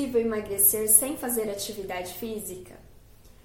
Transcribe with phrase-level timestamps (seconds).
[0.00, 2.78] emagrecer sem fazer atividade física?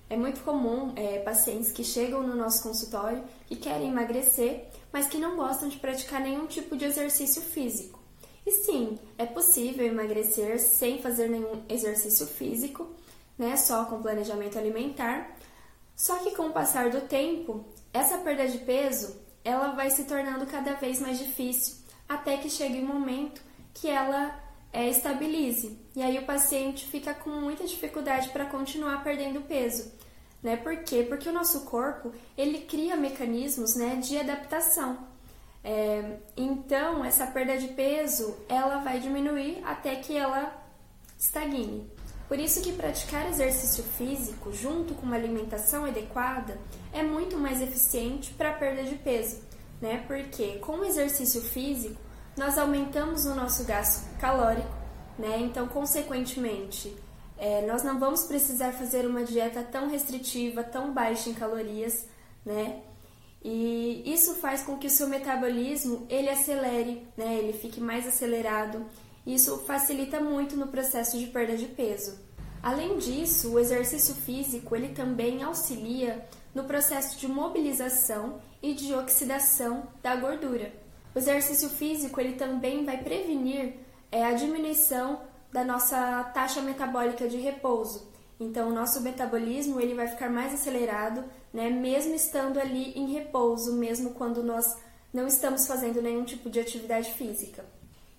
[0.09, 5.17] É muito comum é, pacientes que chegam no nosso consultório que querem emagrecer, mas que
[5.17, 7.99] não gostam de praticar nenhum tipo de exercício físico.
[8.45, 12.93] E sim, é possível emagrecer sem fazer nenhum exercício físico,
[13.37, 15.35] né, só com planejamento alimentar.
[15.95, 20.45] Só que com o passar do tempo, essa perda de peso, ela vai se tornando
[20.45, 21.75] cada vez mais difícil,
[22.07, 23.41] até que chegue um momento
[23.73, 24.42] que ela
[24.73, 25.77] é, estabilize.
[25.95, 29.93] E aí o paciente fica com muita dificuldade para continuar perdendo peso.
[30.41, 30.57] Né?
[30.57, 31.05] Por quê?
[31.07, 35.07] Porque o nosso corpo ele cria mecanismos né, de adaptação.
[35.63, 40.51] É, então essa perda de peso ela vai diminuir até que ela
[41.17, 41.89] estagne.
[42.27, 46.57] Por isso que praticar exercício físico junto com uma alimentação adequada
[46.91, 49.41] é muito mais eficiente para a perda de peso,
[49.79, 50.03] né?
[50.07, 52.01] Porque com o exercício físico
[52.37, 54.73] nós aumentamos o nosso gasto calórico,
[55.17, 55.39] né?
[55.39, 56.95] Então, consequentemente,
[57.37, 62.07] é, nós não vamos precisar fazer uma dieta tão restritiva, tão baixa em calorias,
[62.45, 62.81] né?
[63.43, 67.35] E isso faz com que o seu metabolismo ele acelere, né?
[67.35, 68.85] Ele fique mais acelerado.
[69.25, 72.17] Isso facilita muito no processo de perda de peso.
[72.61, 79.87] Além disso, o exercício físico ele também auxilia no processo de mobilização e de oxidação
[80.01, 80.82] da gordura.
[81.13, 83.75] O exercício físico ele também vai prevenir
[84.11, 88.11] é, a diminuição da nossa taxa metabólica de repouso.
[88.39, 93.73] Então, o nosso metabolismo ele vai ficar mais acelerado, né, mesmo estando ali em repouso,
[93.73, 94.65] mesmo quando nós
[95.13, 97.63] não estamos fazendo nenhum tipo de atividade física.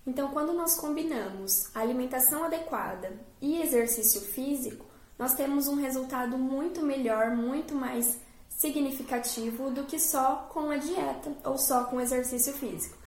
[0.07, 4.85] Então, quando nós combinamos alimentação adequada e exercício físico,
[5.17, 8.19] nós temos um resultado muito melhor, muito mais
[8.65, 12.97] significativo do que só com a dieta ou só com exercício físico.